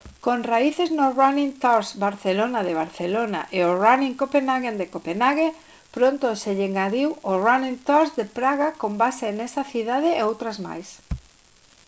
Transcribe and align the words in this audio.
con 0.25 0.39
raíces 0.51 0.89
no 0.97 1.05
running 1.21 1.51
tours 1.63 1.89
barcelona 2.05 2.59
de 2.67 2.77
barcelona 2.81 3.41
e 3.57 3.59
o 3.69 3.71
running 3.85 4.13
copenhagen 4.21 4.75
de 4.79 4.91
copenhague 4.95 5.47
pronto 5.95 6.27
se 6.41 6.51
lle 6.57 6.65
engadiu 6.69 7.09
o 7.29 7.31
running 7.47 7.77
tours 7.87 8.11
de 8.19 8.25
praga 8.37 8.67
con 8.81 8.91
base 9.03 9.25
nesa 9.39 9.63
cidade 9.73 10.09
e 10.13 10.21
outras 10.29 10.57
máis 10.67 10.89